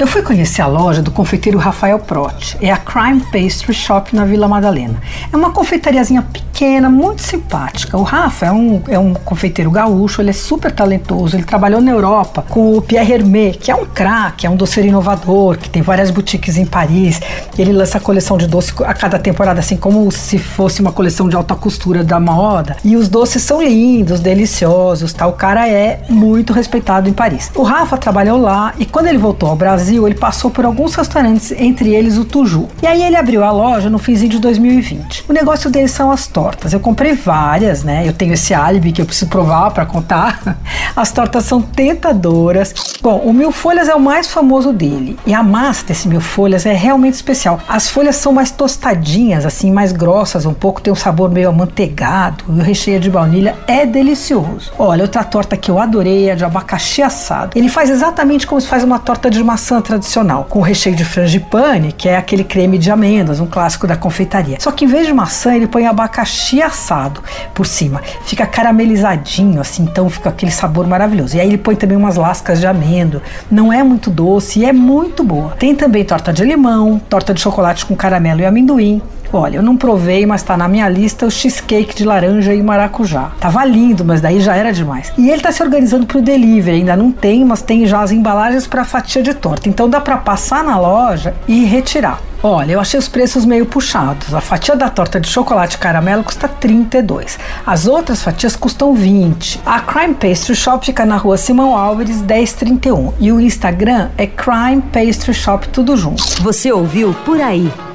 Eu 0.00 0.06
fui 0.06 0.22
conhecer 0.22 0.62
a 0.62 0.66
loja 0.66 1.02
do 1.02 1.10
confeiteiro 1.10 1.58
Rafael 1.58 1.98
Prot. 1.98 2.56
É 2.58 2.72
a 2.72 2.78
Crime 2.78 3.20
Pastry 3.20 3.74
Shop 3.74 4.16
na 4.16 4.24
Vila 4.24 4.48
Madalena. 4.48 4.98
É 5.30 5.36
uma 5.36 5.50
confeitariazinha 5.50 6.22
pequena, 6.22 6.88
muito 6.88 7.20
simpática. 7.20 7.98
O 7.98 8.02
Rafa 8.02 8.46
é 8.46 8.50
um, 8.50 8.82
é 8.88 8.98
um 8.98 9.12
confeiteiro 9.12 9.70
gaúcho, 9.70 10.22
ele 10.22 10.30
é 10.30 10.32
super 10.32 10.72
talentoso. 10.72 11.36
Ele 11.36 11.44
trabalhou 11.44 11.82
na 11.82 11.90
Europa 11.90 12.42
com 12.48 12.78
o 12.78 12.80
Pierre 12.80 13.12
Hermé, 13.12 13.50
que 13.50 13.70
é 13.70 13.74
um 13.74 13.84
craque, 13.84 14.46
é 14.46 14.50
um 14.50 14.56
doceiro 14.56 14.88
inovador, 14.88 15.58
que 15.58 15.68
tem 15.68 15.82
várias 15.82 16.10
boutiques 16.10 16.56
em 16.56 16.64
Paris. 16.64 17.20
Ele 17.58 17.70
lança 17.70 17.98
a 17.98 18.00
coleção 18.00 18.38
de 18.38 18.46
doce 18.46 18.72
a 18.86 18.94
cada 18.94 19.18
temporada, 19.18 19.60
assim 19.60 19.76
como 19.76 20.10
se 20.10 20.38
fosse 20.38 20.80
uma 20.80 20.92
coleção 20.92 21.28
de 21.28 21.36
alta 21.36 21.54
costura 21.54 22.02
da 22.02 22.18
moda. 22.18 22.74
E 22.82 22.96
os 22.96 23.06
doces 23.06 23.42
são 23.42 23.62
lindos, 23.62 24.20
deliciosos. 24.20 25.12
Tá? 25.12 25.26
O 25.26 25.34
cara 25.34 25.68
é 25.68 26.00
muito 26.08 26.54
respeitado 26.54 27.06
em 27.06 27.12
Paris. 27.12 27.50
O 27.54 27.62
Rafa 27.62 27.98
trabalhou 27.98 28.40
lá 28.40 28.72
e 28.78 28.86
quando 28.86 29.08
ele 29.08 29.18
voltou 29.18 29.50
ao 29.50 29.56
Brasil, 29.56 29.89
Brasil, 29.90 30.06
ele 30.06 30.14
passou 30.14 30.50
por 30.52 30.64
alguns 30.64 30.94
restaurantes, 30.94 31.50
entre 31.50 31.92
eles 31.92 32.16
o 32.16 32.24
Tuju. 32.24 32.68
E 32.80 32.86
aí 32.86 33.02
ele 33.02 33.16
abriu 33.16 33.42
a 33.42 33.50
loja 33.50 33.90
no 33.90 33.98
finzinho 33.98 34.30
de 34.30 34.38
2020. 34.38 35.24
O 35.28 35.32
negócio 35.32 35.68
dele 35.68 35.88
são 35.88 36.12
as 36.12 36.28
tortas. 36.28 36.72
Eu 36.72 36.78
comprei 36.78 37.12
várias, 37.14 37.82
né? 37.82 38.06
Eu 38.06 38.12
tenho 38.12 38.32
esse 38.32 38.54
álibi 38.54 38.92
que 38.92 39.02
eu 39.02 39.06
preciso 39.06 39.28
provar 39.28 39.72
para 39.72 39.84
contar. 39.84 40.58
As 40.94 41.12
tortas 41.12 41.44
são 41.44 41.60
tentadoras. 41.60 42.74
Bom, 43.02 43.18
o 43.24 43.32
mil 43.32 43.52
folhas 43.52 43.88
é 43.88 43.94
o 43.94 44.00
mais 44.00 44.30
famoso 44.30 44.72
dele. 44.72 45.18
E 45.26 45.32
a 45.32 45.42
massa 45.42 45.86
desse 45.86 46.08
mil 46.08 46.20
folhas 46.20 46.66
é 46.66 46.72
realmente 46.72 47.14
especial. 47.14 47.60
As 47.68 47.88
folhas 47.88 48.16
são 48.16 48.32
mais 48.32 48.50
tostadinhas, 48.50 49.46
assim, 49.46 49.70
mais 49.72 49.92
grossas 49.92 50.46
um 50.46 50.54
pouco, 50.54 50.80
tem 50.80 50.92
um 50.92 50.96
sabor 50.96 51.30
meio 51.30 51.48
amanteigado. 51.48 52.44
E 52.48 52.60
o 52.60 52.62
recheio 52.62 53.00
de 53.00 53.10
baunilha 53.10 53.56
é 53.66 53.86
delicioso. 53.86 54.72
Olha, 54.78 55.02
outra 55.02 55.24
torta 55.24 55.56
que 55.56 55.70
eu 55.70 55.78
adorei 55.78 56.30
é 56.30 56.34
de 56.34 56.44
abacaxi 56.44 57.02
assado. 57.02 57.56
Ele 57.56 57.68
faz 57.68 57.90
exatamente 57.90 58.46
como 58.46 58.60
se 58.60 58.66
faz 58.66 58.84
uma 58.84 58.98
torta 58.98 59.30
de 59.30 59.42
maçã 59.42 59.80
tradicional, 59.80 60.46
com 60.48 60.60
recheio 60.60 60.94
de 60.94 61.04
frangipane, 61.04 61.92
que 61.92 62.08
é 62.08 62.16
aquele 62.16 62.44
creme 62.44 62.78
de 62.78 62.90
amêndoas, 62.90 63.40
um 63.40 63.46
clássico 63.46 63.86
da 63.86 63.96
confeitaria. 63.96 64.58
Só 64.60 64.70
que 64.72 64.84
em 64.84 64.88
vez 64.88 65.06
de 65.06 65.12
maçã, 65.12 65.54
ele 65.54 65.66
põe 65.66 65.86
abacaxi 65.86 66.62
assado 66.62 67.22
por 67.54 67.66
cima. 67.66 68.00
Fica 68.24 68.46
caramelizadinho, 68.46 69.60
assim, 69.60 69.84
então 69.84 70.08
fica 70.10 70.28
aquele 70.28 70.52
sabor 70.80 70.86
maravilhoso. 70.86 71.36
E 71.36 71.40
aí 71.40 71.48
ele 71.48 71.58
põe 71.58 71.76
também 71.76 71.96
umas 71.96 72.16
lascas 72.16 72.60
de 72.60 72.66
amêndoa. 72.66 73.22
Não 73.50 73.72
é 73.72 73.82
muito 73.82 74.10
doce 74.10 74.64
é 74.64 74.72
muito 74.72 75.22
boa. 75.22 75.50
Tem 75.58 75.74
também 75.74 76.04
torta 76.04 76.32
de 76.32 76.44
limão, 76.44 77.00
torta 77.08 77.34
de 77.34 77.40
chocolate 77.40 77.84
com 77.86 77.94
caramelo 77.94 78.40
e 78.40 78.46
amendoim, 78.46 79.02
Olha, 79.32 79.56
eu 79.58 79.62
não 79.62 79.76
provei, 79.76 80.26
mas 80.26 80.42
tá 80.42 80.56
na 80.56 80.66
minha 80.66 80.88
lista 80.88 81.24
o 81.24 81.30
cheesecake 81.30 81.94
de 81.94 82.04
laranja 82.04 82.52
e 82.52 82.60
maracujá. 82.62 83.30
Tava 83.38 83.64
lindo, 83.64 84.04
mas 84.04 84.20
daí 84.20 84.40
já 84.40 84.56
era 84.56 84.72
demais. 84.72 85.12
E 85.16 85.30
ele 85.30 85.40
tá 85.40 85.52
se 85.52 85.62
organizando 85.62 86.04
pro 86.04 86.20
delivery, 86.20 86.78
ainda 86.78 86.96
não 86.96 87.12
tem, 87.12 87.44
mas 87.44 87.62
tem 87.62 87.86
já 87.86 88.00
as 88.00 88.10
embalagens 88.10 88.66
para 88.66 88.84
fatia 88.84 89.22
de 89.22 89.32
torta. 89.34 89.68
Então 89.68 89.88
dá 89.88 90.00
para 90.00 90.16
passar 90.16 90.64
na 90.64 90.78
loja 90.78 91.34
e 91.46 91.64
retirar. 91.64 92.20
Olha, 92.42 92.72
eu 92.72 92.80
achei 92.80 92.98
os 92.98 93.06
preços 93.06 93.44
meio 93.44 93.66
puxados. 93.66 94.34
A 94.34 94.40
fatia 94.40 94.74
da 94.74 94.88
torta 94.88 95.20
de 95.20 95.28
chocolate 95.28 95.76
caramelo 95.76 96.24
custa 96.24 96.48
32. 96.48 97.38
As 97.66 97.86
outras 97.86 98.22
fatias 98.22 98.56
custam 98.56 98.94
20. 98.94 99.60
A 99.64 99.80
Crime 99.80 100.14
Pastry 100.14 100.56
Shop 100.56 100.84
fica 100.84 101.04
na 101.04 101.18
rua 101.18 101.36
Simão 101.36 101.76
Álvares 101.76 102.22
1031 102.22 103.12
e 103.20 103.30
o 103.30 103.38
Instagram 103.38 104.08
é 104.16 104.26
Crime 104.26 104.82
Pastry 104.90 105.34
Shop 105.34 105.68
tudo 105.68 105.96
junto. 105.96 106.42
Você 106.42 106.72
ouviu 106.72 107.14
por 107.26 107.40
aí? 107.40 107.70